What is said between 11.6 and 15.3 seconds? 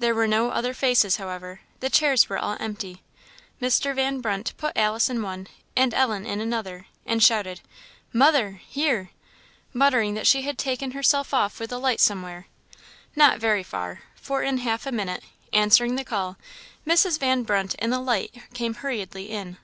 with the light somewhere. Not very far: for in half a minute,